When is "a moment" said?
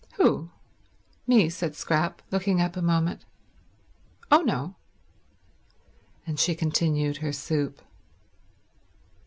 2.75-3.23